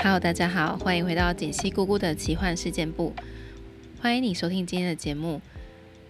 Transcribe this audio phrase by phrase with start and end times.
[0.00, 3.12] Hello，大家好，欢迎回到锦溪姑姑的奇幻事件部。
[4.00, 5.40] 欢迎你收听今天的节目。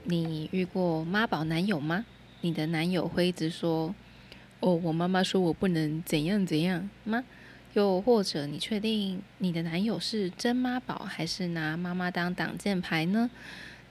[0.05, 2.05] 你遇过妈宝男友吗？
[2.43, 3.95] 你的男友会一直说
[4.61, 7.25] ：“哦，我妈妈说我不能怎样怎样吗？”
[7.73, 13.31] 又或者你确定你的男友是真妈宝，还是拿妈妈当挡箭牌呢？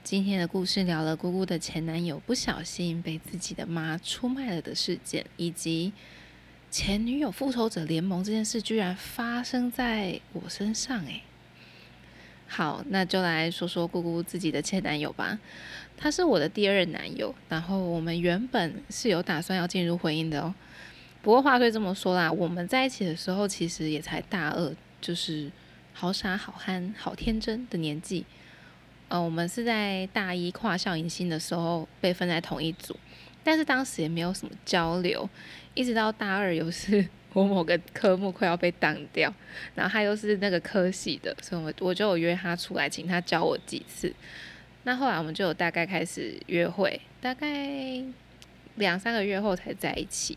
[0.04, 5.92] 今天的故事聊了姑姑的前男友不小心被自己的妈出卖了的事件，以及
[6.80, 11.24] 前女友复仇者联盟这件事居然发生在我身上诶。
[12.46, 15.40] 好，那就来说说姑姑自己的前男友吧。
[15.98, 20.54] 他是我的第二任男友，然后我们原本是有打算要进入婚姻的哦。
[21.24, 25.52] 不过话虽这么说啦，我们在一起的时候其实也才大二，就是
[25.94, 28.24] 好傻、好憨、好天真的年纪。
[29.08, 32.96] 呃，我们是在大一跨校迎新的时候被分在同一组，
[33.44, 35.28] 但是当时也没有什么交流，
[35.78, 39.32] 一直到大二有是 我某个科目快要被挡掉，
[39.76, 44.12] 然后他又是那个科系的，所以我我就约他出来，请他教我几次。
[44.84, 48.02] 那后来我们就有大概开始约会，大概
[48.76, 50.36] 两三个月后才在一起。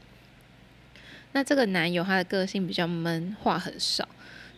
[1.32, 4.06] 那这个男友他的个性比较闷，话很少。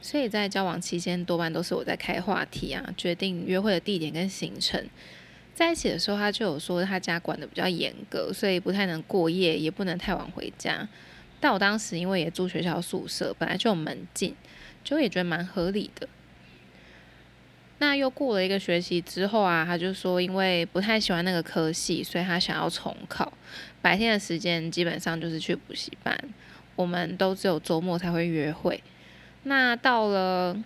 [0.00, 4.84] 所以在交往期间，多半都是我在开话题啊，决定约会的地点跟行程。
[5.55, 10.89] 在一起的时候，他就有说他家管的比较严格，所以不太能过夜，也不能太晚回家。
[11.41, 14.34] 但我当时因为也住学校宿舍，本来就有门禁，
[14.83, 16.08] 就也觉得蛮合理的。
[17.78, 23.33] 那又过了一个学期之后啊，他就说因为不太喜欢那个科系，所以他想要重考。
[23.80, 26.17] 白天的时间基本上就是去补习班，
[26.77, 28.80] 我们都只有周末才会约会。
[29.42, 30.56] 那到了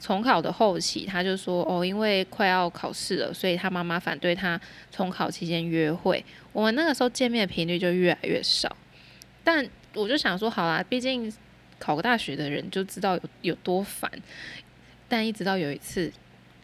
[0.00, 4.58] 重考的后期，他就说：“哦，因为快要考试了，所以他妈妈反对他
[4.90, 6.24] 重考期间约会。
[6.52, 8.74] 我们那个时候见面的频率就越来越少。
[9.44, 11.30] 但我就想说，好啦，毕竟
[11.78, 14.10] 考个大学的人就知道有有多烦。
[15.06, 16.10] 但一直到有一次，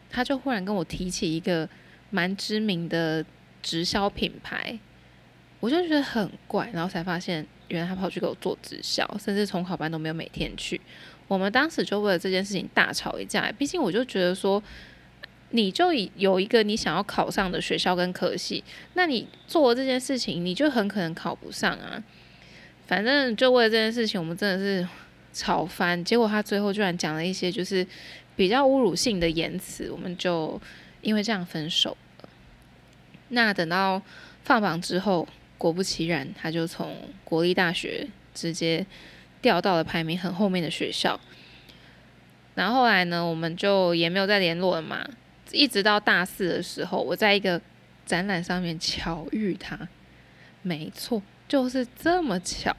[0.09, 1.69] 他就忽然跟我提起一个
[2.09, 3.23] 蛮知名的
[3.61, 4.79] 直销品牌，
[5.59, 10.79] 我就觉得很怪，然后才发现原来他跑去给我做直销，甚至重考班都没有每天去。”
[11.27, 14.63] 我们当时就为了这件事情大吵一架，毕竟我就觉得说，
[15.49, 18.63] 你就有一个你想要考上的学校跟科系，
[18.93, 22.01] 那你做这件事情，你就很可能考不上啊。
[22.85, 24.87] 反正就为了这件事情，我们真的是
[25.33, 26.01] 吵翻。
[26.01, 27.85] 结果他最后居然讲了一些就是
[28.37, 30.61] 比较侮辱性的言辞，我们就
[31.01, 32.29] 因为这样分手了。
[33.27, 34.01] 那等到
[34.45, 35.27] 放榜之后，
[35.57, 38.85] 果不其然，他就从国立大学直接。
[39.39, 41.17] 调到了排名很后面的学校，
[42.55, 45.07] 然后后来呢，我们就也没有再联络了嘛。
[45.51, 47.61] 一直到大四的时候，我在一个
[48.03, 49.87] 展览上面巧遇他，
[50.63, 52.75] 没错，就是这么巧。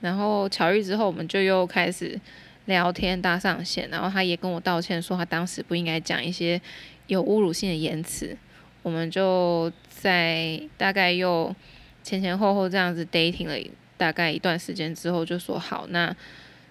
[0.00, 2.18] 然后巧遇之后，我们就又开始
[2.64, 6.60] 聊天搭上线，然后他也跟我道歉，说他当时不应该讲一些
[7.08, 8.34] 有侮辱性的言辞。
[8.82, 11.54] 我们就在大概又
[12.02, 13.70] 前前后后这样子 dating 了。
[13.96, 16.16] 大概一段时间之后，就说好，那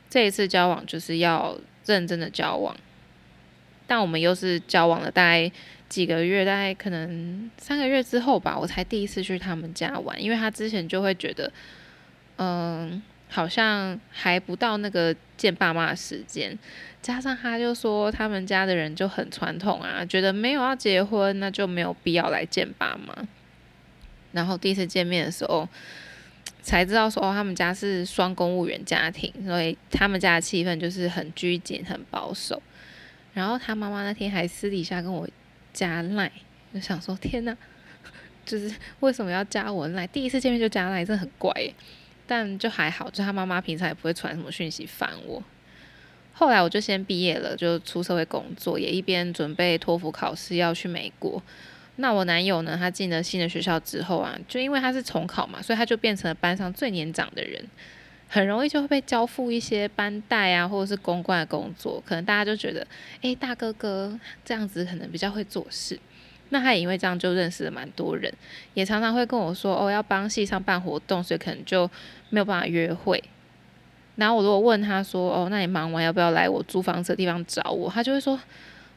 [0.09, 2.75] 这一次交往就是要认真的交往。
[3.85, 5.51] 但我们又是交往了大概
[5.88, 10.19] 几个月，大概可能三个月之后吧，我才第一次去他们家玩。
[10.19, 11.51] 因为他之前就会觉得，
[12.38, 16.57] 嗯，好像还不到那个见爸妈的时间，
[17.00, 23.28] 加上他就说他们家的人就很传统啊，觉得没有要结婚，那就没有必要来见爸妈。
[24.31, 25.67] 然后第一次见面的时候。
[26.62, 32.62] 才知道说哦，他们家是双公务员家庭，所以他们家的气氛就是很拘谨、很保守。
[33.34, 35.28] 然后他妈妈那天还私底下跟我
[35.73, 36.29] 加赖，
[36.73, 37.57] 就想说天哪，
[38.45, 40.06] 就是为什么要加我赖？
[40.07, 41.51] 第一次见面就加赖，真的很怪。
[42.28, 45.41] 但就还好，就他妈妈平常也不会传什么讯息烦我。
[46.34, 51.42] 后来我就先毕业了，就出社会工作，也一边准备托福考试要去美国。
[52.01, 52.78] 那我男友呢？
[52.80, 57.62] 他进了新的学校之后啊，就因为他是重考嘛，所以他就变成了班上最年长的人，
[58.30, 62.01] 很容易就会被交付一些班带啊，或者是公关的工作。
[62.06, 62.88] 可能大家就觉得，
[63.19, 66.00] 诶，大哥哥这样子可能比较会做事。
[66.51, 68.34] 那他也因为这样就认识了蛮多人，
[68.75, 71.92] 也常常会跟我说，哦，要帮系上办活动，所以可能就
[72.30, 73.22] 没有办法约会。
[74.16, 77.92] 然后我如果问他说，哦，那你忙完要不要来我租房子的地方找我？
[77.92, 78.40] 他就会说。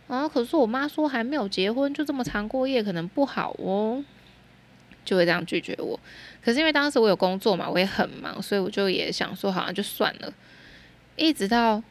[0.09, 0.29] 啊！
[0.29, 4.05] 可是我妈说还没有结婚就这么长过夜可能不好哦，
[5.05, 5.99] 就会这样拒绝我。
[6.43, 10.33] 可是因为当时我有工作嘛，我也很忙，所以我就也想说好像就算了。
[11.17, 11.83] 一直到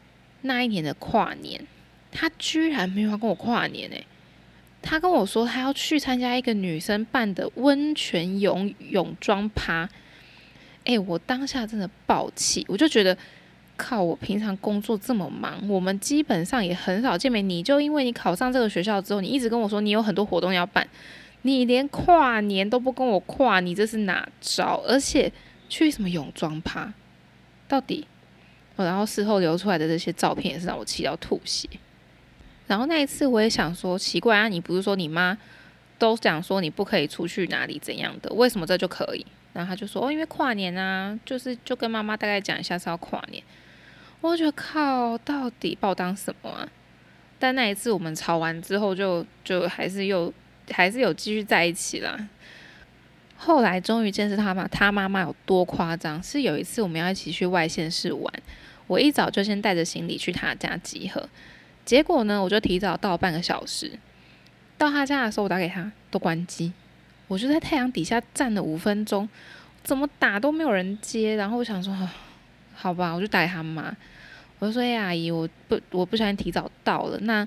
[0.42, 1.66] 那一年的跨年，
[2.10, 4.06] 他居然没有跟我跨年诶，
[4.82, 9.88] 他跟我说他要去参加一个女生办的温泉泳泳装趴。
[10.84, 13.16] 诶，我当下真的爆气，我就觉得
[13.76, 17.46] 靠，我平常工作这么忙，我们基本上也很少见面。
[17.48, 20.86] 你就因为你考上这个学校之后，你一直跟我说你有很多活动要办，
[21.42, 24.82] 你连跨年都不跟我跨，你这是哪招？
[24.86, 25.32] 而且
[25.68, 26.92] 去什么泳装趴，
[27.66, 28.06] 到底？
[28.76, 31.68] 然后事后流出来的这些照片也是让我气到吐血。
[32.66, 35.36] 然后那一次我也想说，奇怪啊，你不是说你妈
[35.98, 39.24] 都讲说你不可以出去哪里怎样的，为什么这就可以？
[39.52, 43.42] 然后他就说哦，因为跨年啊，就是就跟妈妈大概讲一下是要跨年。
[44.20, 46.68] 我觉得靠，到底把我当什么啊？
[47.38, 50.32] 但那一次我们吵完之后，就就还是又
[50.70, 52.28] 还是有继续在一起了。
[53.36, 58.32] 后来终于见识他妈他妈妈有多夸张，是有一次我们要一起去外县市玩，
[58.86, 61.28] 我一早就先带着行李去他家集合，
[61.84, 63.98] 结果呢，我就提早到半个小时，
[64.78, 66.72] 到他家的时候我打给他都关机。
[67.28, 69.28] 我就在太阳底下站了五分钟，
[69.82, 71.36] 怎么打都没有人接。
[71.36, 71.96] 然后我想说，
[72.74, 73.96] 好吧，我就打给他妈。
[74.58, 77.18] 我说：“哎，阿姨，我不，我不小心提早到了。
[77.22, 77.46] 那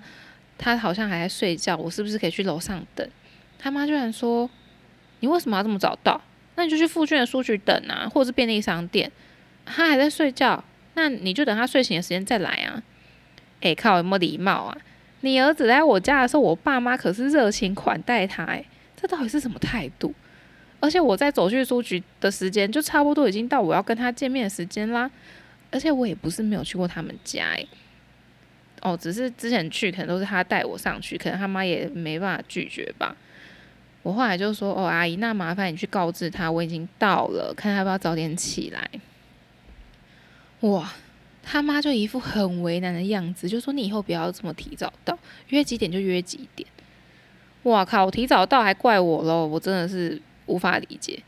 [0.57, 3.07] 他好像还在睡觉，我是不是可以去楼上等？”
[3.57, 4.49] 他妈居然说
[5.21, 6.19] ：“你为什么要这么早到？
[6.55, 9.11] 那你就去附近的书局等啊，或者是便利商店。
[9.65, 10.63] 他还在睡觉，
[10.95, 12.83] 那你就等他睡醒的时间再来啊。”
[13.61, 14.77] 哎，靠，有没有礼貌啊？
[15.21, 18.65] 你儿子来我家的时候，我爸妈可是热情款待他，哎。
[19.05, 20.13] 这到底是什么态度？
[20.79, 25.09] 而且我在走去书局的时间，就差不多已经到我要跟他见面的时间啦。
[25.71, 27.67] 而且我也不是没有去过他们家，诶，
[28.81, 33.15] 哦，只是之前去可能都是他带我上去，可能他妈也没办法拒绝吧。
[34.03, 38.89] 我后来就说：“哦，阿姨，那麻烦你去告知他我已经到了，看他要不要早点起来。”
[40.61, 40.93] 哇，
[41.41, 45.17] 他妈就一副很为难的样子，就说：“你以后不要这么提早到，
[45.49, 46.67] 约几点就约几点。”
[47.65, 48.05] 哇靠！
[48.05, 51.21] 我提早到还怪我喽，我真的是无法理解。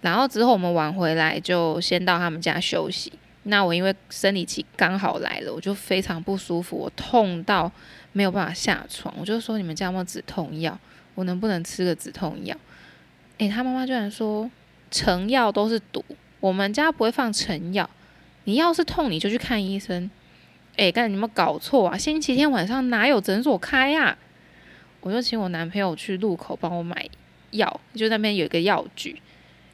[0.00, 3.12] 然后之后我们晚回来就先到他们家休息。
[3.44, 7.70] 那我因为生理期刚好来了，我就非常不舒服，我痛到
[8.12, 9.14] 没有办法下床。
[9.18, 10.76] 我就说你们家有没有止痛药？
[11.14, 12.56] 我能不能吃个止痛药？
[13.38, 14.50] 诶，他妈妈居然说
[14.90, 16.04] 成药都是毒，
[16.40, 17.88] 我们家不会放成药。
[18.44, 20.10] 你要是痛你就去看医生。
[20.76, 21.96] 诶，刚才你有没有搞错啊？
[21.96, 24.18] 星期天晚上哪有诊所开啊？
[25.04, 27.06] 我就请我男朋友去路口帮我买
[27.50, 29.20] 药，就那边有一个药局，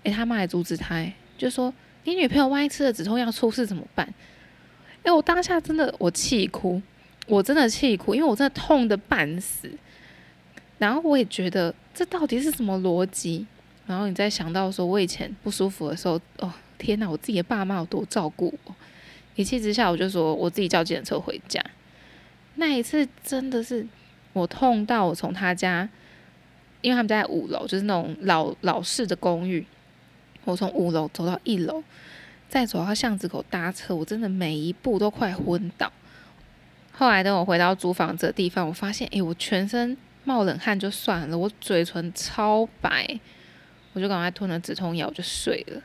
[0.02, 1.06] 诶，他妈还阻止他，
[1.38, 1.72] 就说
[2.02, 4.12] 你女朋友万一吃了止痛药出事怎么办？
[5.04, 6.82] 诶，我当下真的我气哭，
[7.28, 9.70] 我真的气哭，因为我真的痛的半死。
[10.78, 13.46] 然后我也觉得这到底是什么逻辑？
[13.86, 18.74] 然后你再想到说我以前不舒服的时候，哦天哪，我自己的爸妈有多照顾我，
[19.36, 21.64] 一气之下我就说我自己叫计程车回家。
[22.56, 23.86] 那一次真的是。
[24.32, 25.88] 我痛到我从他家，
[26.82, 29.66] 因为他们家在五楼，就是那种老老式的公寓。
[30.44, 31.82] 我从五楼走到一楼，
[32.48, 35.92] 再走到巷子口搭车，我真的每一步都快昏倒。
[36.92, 43.18] 后来等我回到租房子的地方，我发现，诶，我全身冒冷汗就算了，我嘴唇超白，
[43.92, 45.82] 我就赶快吞了止痛药我就睡了。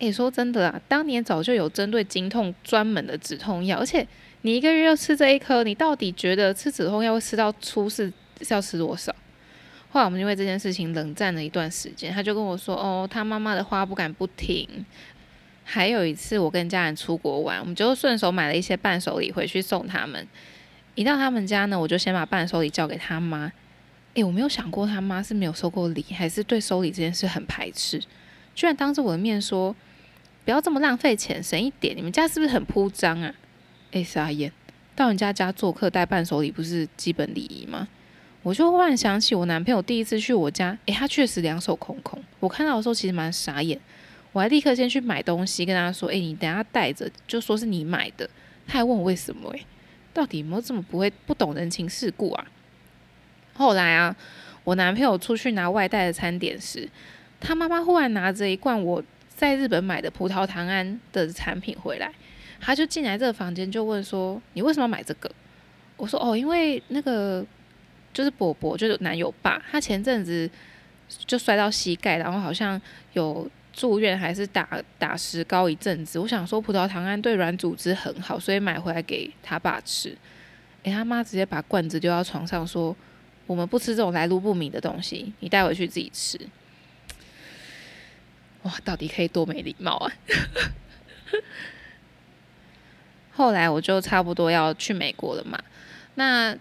[0.00, 4.06] 诶，说真的啊，当年早就有针对经痛专门的止痛药，而且。
[4.42, 9.14] 你一个月要吃这一颗，你到底觉得吃止痛药会吃到出事是要吃多少？
[9.90, 14.84] 后来我们因为这件事情冷战了一段时间，他就跟我说：“哦，他妈妈的话不敢不听。”
[15.64, 20.26] 还有一次我跟家人出国玩，我们就顺手买了一些伴手礼回去送他们。
[20.94, 23.52] 一到他们家呢，我就先把伴手礼交给他妈。
[24.14, 27.98] 诶，我没有想过他妈是没有收过礼，还是对收礼这件事很排斥，
[28.54, 29.74] 居然当着我的面说
[30.44, 33.34] ：“不要这么浪费钱，省一点。”你们家是不是很铺张啊？
[33.92, 34.52] 哎，傻眼！
[34.94, 37.88] 到人家家做客带伴手礼不是基本礼仪吗？
[38.42, 42.22] 我就忽然想起我男朋友第一次去我家，诶，他确实两手空空。
[42.40, 43.78] 我看到的时候其实蛮傻眼，
[44.32, 48.28] 我还立刻先去买东西跟他说：“诶，你等下带着，就说是你买的。”
[48.66, 49.50] 他还问我为什么？
[49.50, 49.64] 诶，
[50.12, 52.46] 到底有没有这么不会不懂人情世故啊？
[53.54, 54.14] 后来啊，
[54.64, 56.88] 我男朋友出去拿外带的餐点时，
[57.40, 62.12] 他妈妈忽然拿着一罐我在日本买的葡萄糖胺的产品回来。
[62.60, 65.30] 他就进来这个房间，就问说：“你为什么要买这个？”
[65.96, 67.44] 我说：“哦，因为那个
[68.12, 70.50] 就是伯伯，就是男友爸，他前阵子
[71.26, 72.80] 就摔到膝盖，然后好像
[73.14, 76.18] 有住院，还是打打石膏一阵子。
[76.18, 80.16] 我想说葡萄糖胺对软组织很好，所以买回来给他爸吃。
[80.82, 82.94] 诶，他妈直接把罐子丢到床上，说
[83.46, 86.38] ：“我们不吃这种来路不明的东西，你带回去自己吃。”
[88.62, 90.12] 哇，到底可以多没礼貌啊！
[93.38, 95.56] 后来我就差不多要去美国了嘛，
[96.16, 96.52] 那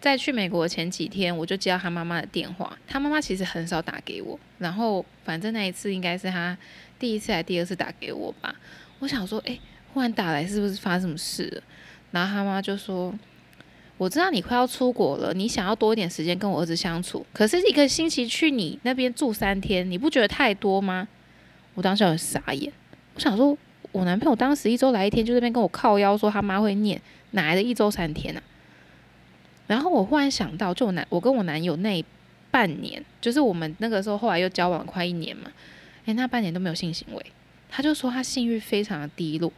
[0.00, 2.74] 在去美国前几天，我就接到他妈妈的电话。
[2.88, 6.56] 他妈妈其实很少打给我，然后反正那一次应该是他
[6.98, 8.54] 第一次还第二次打给我吧。
[9.00, 9.60] 我想说，诶，
[9.92, 11.62] 忽然打来，是不是发生什么事了？
[12.12, 13.14] 然后他妈就说
[13.98, 17.26] ：“我知道你快要出国了，你想要多一点时间跟我儿子相处。
[17.34, 21.06] 可是一个星期去你那边住三天，你不觉得太多吗？”
[21.76, 22.72] 我当时很傻眼，
[23.16, 23.54] 我想说，
[23.92, 27.00] 我男朋友当时一周来一天，就这边跟我靠腰说他妈会念，
[27.32, 28.42] 哪来的一周三天啊？
[29.66, 32.04] 然后我忽然想到，就我男我跟我男友那
[32.50, 35.50] 半年，就是我们那个时候后来又交往快一年嘛，
[36.06, 37.26] 诶，那半年都没有性行为，
[37.70, 39.52] 他就说他性欲非常的低落。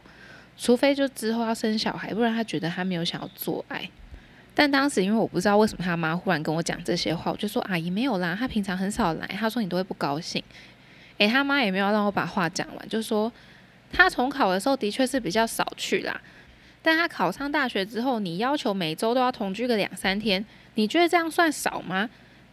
[0.57, 3.89] 除非就之后要生小孩，不然他觉得他没有想要做爱。
[4.53, 9.27] 但当时因为我不知道为什么他妈忽然跟我讲这些话，我就说阿姨没有啦，他平常很少来。
[9.27, 10.41] 他说你都会不高兴。
[11.17, 13.29] 诶，他妈也没有让我把话讲完，就说
[13.95, 16.19] 他重考的时候的确是比较少去啦。
[16.81, 22.09] 但他考上大学之后，你要求每周都要同居个两三天，你觉得这样算少吗？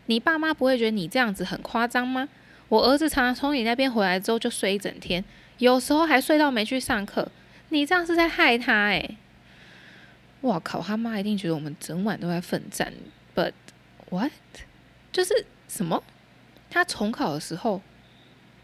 [0.06, 2.28] 你爸妈不会觉得你这样子很夸张吗？
[2.68, 5.22] 我儿子常常从你那边回来之后就睡一整天，
[5.58, 7.30] 有时候还睡到没去上课。
[7.68, 9.16] 你这样是在害他哎！
[10.40, 12.92] 哇靠，他妈一定觉得我们整晚都在奋战。
[13.34, 13.52] But
[14.08, 14.32] what？
[15.12, 16.02] 就是什么？
[16.70, 17.82] 他重考的时候，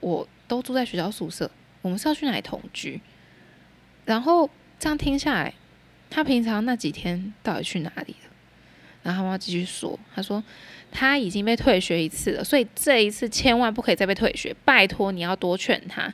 [0.00, 1.50] 我都住在学校宿舍。
[1.82, 3.00] 我们是要去哪里同居？
[4.04, 5.54] 然后这样听下来，
[6.10, 8.30] 他平常那几天到底去哪里了？
[9.02, 10.42] 然后他妈继续说：“他说
[10.90, 14.54] 他已经被退学一次了，所以这一次千万不可以再被退学。
[14.64, 16.12] 拜托你要多劝他。”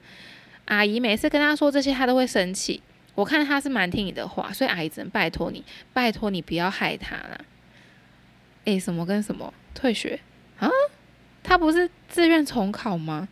[0.67, 2.83] 阿姨每次跟他说这些，他都会生气。
[3.15, 7.39] 我看他是蛮听你的话，所以阿姨只能拜托你，拜托你不要害他啦。
[8.65, 10.19] 诶，什么跟什么退学
[10.59, 10.69] 啊？
[11.43, 13.29] 他不是自愿重考吗？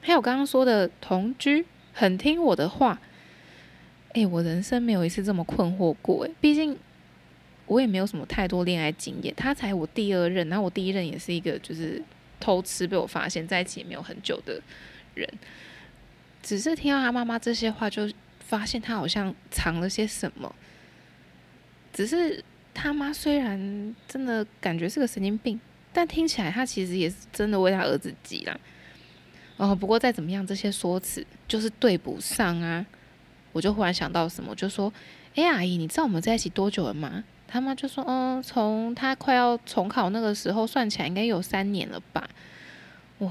[0.00, 3.00] 还有刚刚说的同居，很听我的话。
[4.14, 6.24] 诶，我人生没有一次这么困惑过。
[6.24, 6.76] 诶，毕竟
[7.66, 9.32] 我也没有什么太多恋爱经验。
[9.36, 12.02] 他才我第二任，然后我第一任也是一个就是
[12.40, 14.60] 偷吃被我发现，在一起也没有很久的
[15.14, 15.28] 人。
[16.42, 20.52] 只是听到他妈妈这些话，就发现他好像藏了些什么。
[21.92, 22.42] 只是
[22.74, 25.60] 他妈虽然真的感觉是个神经病，
[25.92, 28.58] 但听起来他其实也是真的为他儿子急啦。
[29.60, 32.86] 哦，不过再怎么样，这些说辞就是对不上啊。
[33.52, 34.92] 我就忽然想到什么，就说
[35.36, 42.28] ：“哎，阿姨，你知道我们在一起多久了吗？”他妈就说：“嗯，从他快要重考那个时候算起来，应该有三年了吧。”
[43.18, 43.30] 哇，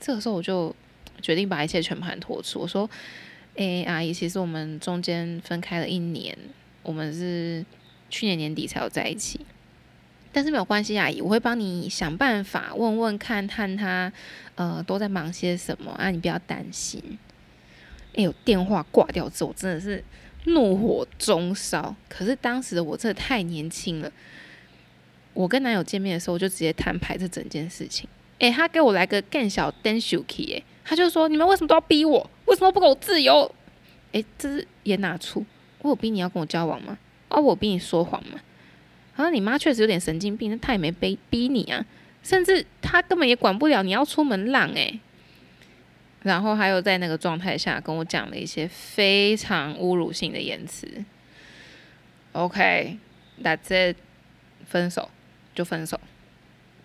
[0.00, 0.74] 这个时候我就。
[1.22, 2.58] 决定把一切全盘托出。
[2.58, 2.90] 我说
[3.54, 6.36] ：“诶，阿姨，其实我们中间分开了一年，
[6.82, 7.64] 我们是
[8.10, 9.40] 去年年底才有在一起。
[10.34, 14.12] 但是没有关系，阿姨，我会帮你想办法，问问看看他，
[14.56, 16.10] 呃，都在忙些什么啊？
[16.10, 17.00] 你不要担心。”
[18.16, 20.02] 哎呦，电话挂掉之后，我真的是
[20.46, 21.94] 怒火中烧。
[22.08, 24.10] 可是当时的我真的太年轻了。
[25.32, 28.08] 我跟男友见面的时候，我就直接摊牌这整件事情。
[28.40, 32.28] 诶，他给我来个更小 d a n s h k y 他就说：“你们为什么都要逼我？
[32.46, 33.50] 为什么不给我自由？”
[34.12, 35.44] 诶，这是演哪出？
[35.82, 36.98] 我有逼你要跟我交往吗？
[37.28, 38.40] 啊，我逼你说谎吗？
[39.16, 41.84] 啊，你妈确实有点神经病，那她也没逼逼你啊，
[42.22, 45.00] 甚至她根本也管不了你要出门浪诶。
[46.22, 50.88] 然后还有在那个状态下跟我讲了一些非常侮辱性的言辞。
[52.32, 53.96] OK，That's it，
[54.66, 55.10] 分手
[55.54, 56.00] 就分手。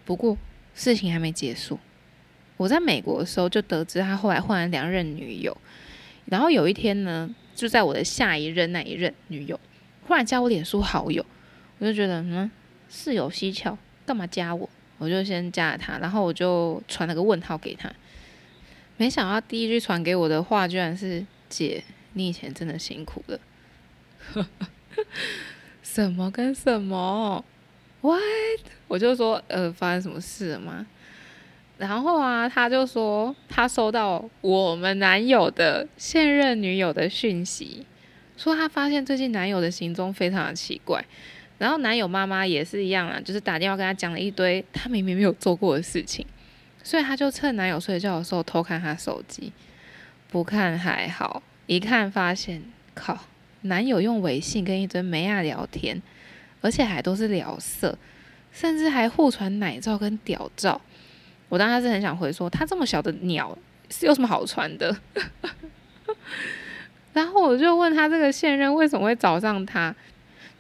[0.06, 0.38] 不过。
[0.76, 1.78] 事情还没结束，
[2.56, 5.58] 我在美国的时候就得知他后来换了两任女友，
[6.26, 9.60] 然后有一天呢，就在我的下一任那一任女友
[10.08, 11.26] 忽然加我脸书好友，
[11.80, 12.50] 我就觉得嗯，
[12.90, 14.70] 事有蹊跷，干嘛加我？
[14.98, 17.90] 我就先加了他，然后我就传了个问号给他，
[18.98, 21.82] 没想到第一句传给我的话居然是“姐，
[22.14, 23.40] 你以前真的辛苦了”，
[25.82, 27.46] 什么跟什么
[28.02, 28.20] ？What？
[28.90, 30.86] 我就说，呃，发生什么事了吗？
[31.78, 37.86] 然后啊，他就说他收到我们男友的现任女友的讯息，
[38.36, 41.06] 说他发现最近男友的行踪非常的奇怪。
[41.60, 46.26] 然后男友妈妈也是一样啊，就是打电话跟他讲了一堆他明明没有做过的事情，
[46.84, 49.54] 所以他就趁男友睡觉的时候偷看他手机，
[50.32, 52.64] 不看还好，一看发现，
[52.96, 53.26] 靠，
[53.62, 56.02] 男友用微信跟一堆美亚聊天。
[56.62, 57.98] 而且还都是聊色，
[58.52, 60.82] 甚至还互传奶照跟屌照。
[61.48, 63.58] 我当时是很想回说，他这么小的鸟
[63.90, 64.94] 是有什么好传的？
[67.14, 69.96] 然后我就问他这个现任为什么会找上他？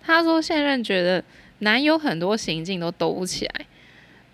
[0.02, 1.24] 他说现任觉得
[1.60, 3.66] 男友很多行径都兜不起来，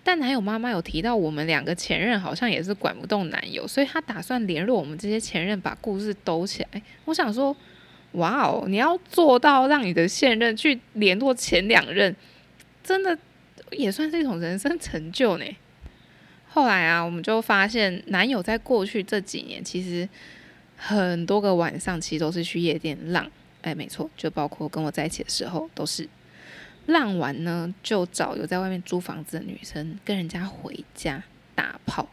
[0.02, 6.82] 但男友妈妈有提到我们两个前任好像也是管不动男友，所以他打算联络我们这些前任把故事兜起来。
[7.06, 7.56] 我想说。
[8.12, 8.64] 哇哦！
[8.66, 12.14] 你要做到让你的现任去联络前两任，
[12.82, 13.18] 真的
[13.72, 15.44] 也算是一种人生成就呢。
[16.48, 20.08] 后来啊，我们就发现男友在过去这几年其实
[20.78, 23.30] 很多个晚上其实都是去夜店浪，
[23.66, 26.08] 哎，没错，就包括跟我在一起的时候都是
[26.86, 31.20] 浪完呢，就找有在外面租房子的女生跟人家回家
[31.56, 32.08] 打炮。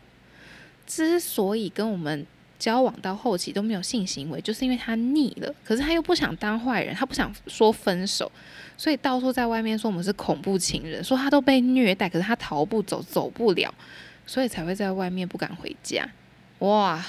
[0.87, 2.25] 之所以跟我们
[2.57, 8.31] 交往到后期都没有性行为，就是因为他腻了，可是他又不想当坏人，他不想说分手，
[8.75, 13.71] 所以到处在外面说我们是恐怖情人，说他都被虐待，可是他逃不走，走不了，
[14.25, 16.09] 所以才会在外面不敢回家。
[16.59, 17.05] 哇！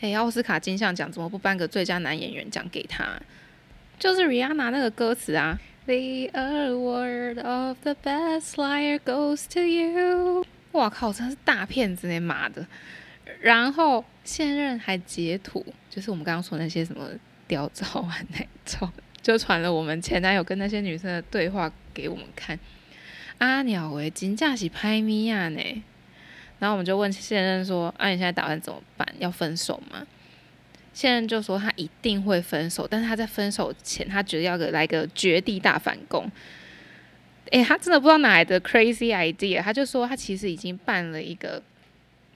[0.00, 3.20] 哎，奥斯卡金像奖怎么不颁个最佳男演员奖给他？
[4.02, 10.44] 就是 Rihanna 那个歌词啊，The award of the best liar goes to you。
[10.72, 12.66] 哇靠，真是大骗子呢，妈的！
[13.40, 17.10] 然后现任还截图，就是我们刚刚说那些什么
[17.46, 18.90] 屌照啊、奶照，
[19.22, 22.58] 就传了我们前男友跟那些女生的对话给我们看。
[23.38, 25.84] 阿鸟诶，金价是拍咪呀呢？
[26.58, 29.06] 然后我们就问现任说：“啊，你现在打算怎么办？
[29.20, 30.04] 要分手吗？”
[30.92, 36.30] 现任就说他一定会分手，但是他在分手前，他觉得要个来个绝地大反攻。
[37.50, 41.62] 诶，他真的不知道哪来的 crazy idea，他就说他其实已经办了一个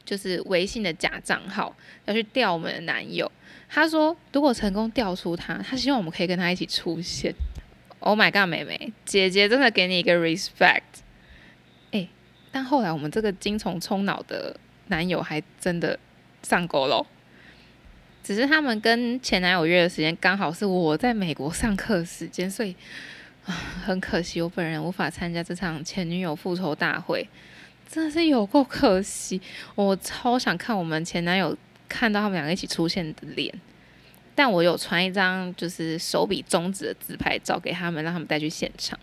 [0.04, 3.30] 就是微信的假账号，要去调我们的男友。
[3.68, 7.34] 他说如果成功调出他，他希望我们可以跟他一起出现。
[7.98, 10.82] Oh my god，妹妹，姐姐真的给你一个 respect。
[11.90, 12.08] 诶
[12.52, 14.58] 但后来我们这个精虫充脑的
[14.88, 15.98] 男友还真的
[16.42, 17.06] 上钩喽，
[18.26, 22.74] 只是他们跟前男友约的时间刚好是我在美国上课时间，所以
[23.44, 27.24] 很可惜我本人无法参加这场前女友复仇大会，
[27.88, 29.40] 真的是有够可惜。
[29.76, 31.56] 我超想看我们前男友
[31.88, 33.54] 看到他们两个一起出现的脸，
[34.34, 38.98] 但我有传一张就是手比中指的自拍照给他们，让他们带去现场。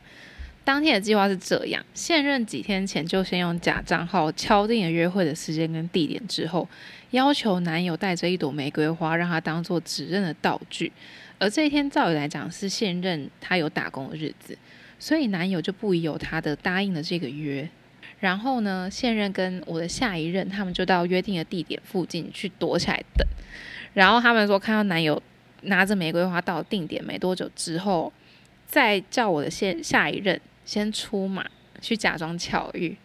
[0.65, 6.67] 当天的计划是这样：现任几天前就先用假账号敲定了约会的时间跟地点，之后
[7.11, 10.91] 要求男友带着一朵玫瑰花，让他当做指认的道具。
[11.37, 14.57] 而这一天，照理来讲是现任他有打工的日子，
[14.97, 17.67] 所以男友就不疑有他的答应了这个约。
[18.21, 23.27] 然后呢，现任跟我的下一任，他们就到约定的地点附近去躲起来等。
[23.93, 25.21] 然后他们说，看到男友
[25.63, 28.13] 拿着玫瑰花到定点没多久之后，
[28.65, 30.39] 再叫我的现下一任。
[30.65, 31.45] 先出马
[31.81, 32.95] 去假装巧遇，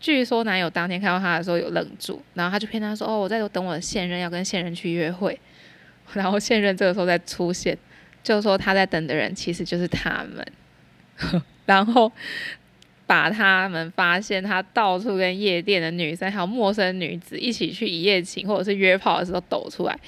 [0.00, 5.38] 据说男友当天看到他的时候有愣住，然后他就骗他说：“哦，我在等我的现任，要跟现任去约会。”
[6.14, 7.76] 然后现任这个时候再出现，
[8.22, 12.10] 就说他在等的人其实就是他们， 然后
[13.06, 19.98] 把他们发现他到处跟夜店的女生还有陌生女子一起去一夜情或者是约炮的时候抖出来，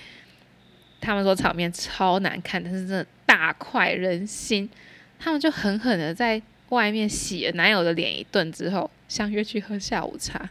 [1.03, 4.71] 他们说场面超难看，但是真的大快人心，
[5.19, 6.41] 他们就狠狠的在。
[6.71, 10.51] 外面洗了男友的脸一顿之后，相约去喝下午茶。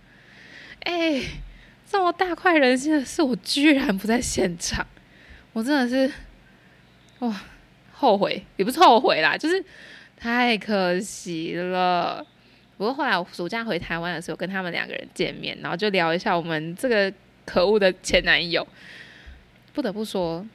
[0.84, 1.22] 哎，
[1.90, 4.86] 这么大快人心的事，我居然不在现场，
[5.52, 6.14] 我真的是
[7.20, 7.42] 哇
[7.92, 9.62] 后悔，也不是后悔啦，就是
[10.16, 12.26] 太可惜了。
[12.78, 17.12] 不过后来我暑假回台湾的时候，跟他们两个人见面，然后就聊一下我们这个
[17.46, 18.66] 可恶的前男友。
[19.74, 20.46] 不得不说，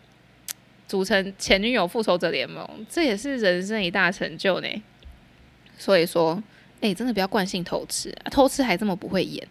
[0.89, 4.69] 组成前女友复仇者联盟，这也是人生一大成就呢。
[5.79, 6.43] 所以说，
[6.81, 9.47] 哎，真的不要惯性偷吃，偷吃还这么不会演，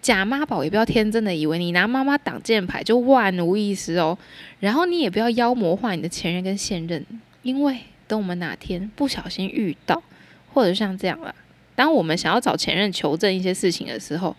[0.00, 4.16] 假妈宝也不要天真的以为你拿妈妈挡箭牌就万无一失哦。
[4.60, 7.04] 然后你也不要妖魔化你的前任跟现任，
[7.42, 10.02] 因为等我们哪天不小心遇到，
[10.52, 11.34] 或者像这样了，
[11.74, 14.36] 当我们想要找前任求证一些事情的时候，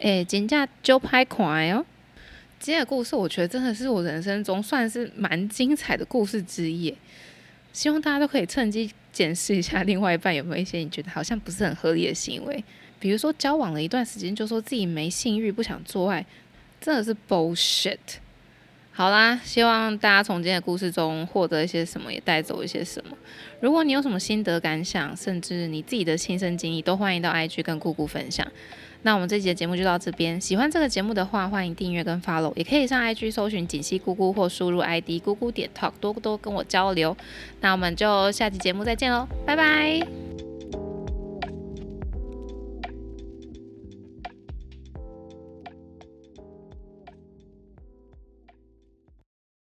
[0.00, 1.84] 哎，金价就拍快哦。
[2.58, 6.94] 今天的故事我觉得真的是我人生中算是蛮精彩的故事之一，
[7.72, 8.90] 希望大家都可以趁机。
[9.12, 12.62] 检视一下另外一半有没有一些你觉得好像不是很合理的行为，
[13.00, 16.24] 比如说交往了一段时间就说自己没性欲不想做爱，
[16.80, 17.98] 真的是 bullshit。
[18.92, 23.16] 好啦，希望大家从今天的故事中获得一些什么，也带走一些什么。
[23.60, 28.46] 如果你有什么心得感想，甚至你自己的亲身经历，都欢迎到 IG 跟姑姑分享。
[29.02, 30.40] 那我们这集的节目就到这边。
[30.40, 37.16] 喜欢这个节目的话，欢迎订阅跟 follow，也可以上 IG 搜寻锦溪姑姑或输入 ID 姑姑点 talk，多多跟我交流。
[37.60, 40.49] 那我们就下期节目再见喽，拜拜。